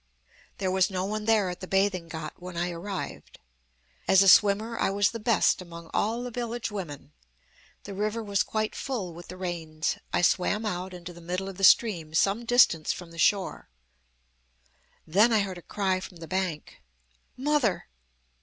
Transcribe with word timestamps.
"There 0.57 0.71
was 0.71 0.89
no 0.89 1.05
one 1.05 1.25
there 1.25 1.51
at 1.51 1.59
the 1.59 1.67
bathing 1.67 2.07
ghat 2.09 2.33
when 2.37 2.57
I 2.57 2.71
arrived. 2.71 3.37
As 4.07 4.23
a 4.23 4.27
swimmer, 4.27 4.75
I 4.79 4.89
was 4.89 5.11
the 5.11 5.19
best 5.19 5.61
among 5.61 5.91
all 5.93 6.23
the 6.23 6.31
village 6.31 6.71
women. 6.71 7.13
The 7.83 7.93
river 7.93 8.23
was 8.23 8.41
quite 8.41 8.73
full 8.73 9.13
with 9.13 9.27
the 9.27 9.37
rains. 9.37 9.99
I 10.11 10.23
swam 10.23 10.65
out 10.65 10.95
into 10.95 11.13
the 11.13 11.21
middle 11.21 11.47
of 11.47 11.57
the 11.57 11.63
stream 11.63 12.15
some 12.15 12.45
distance 12.45 12.91
from 12.91 13.11
the 13.11 13.19
shore. 13.19 13.69
"Then 15.05 15.31
I 15.31 15.41
heard 15.41 15.59
a 15.59 15.61
cry 15.61 15.99
from 15.99 16.17
the 16.17 16.27
bank, 16.27 16.81
'Mother!' 17.37 17.85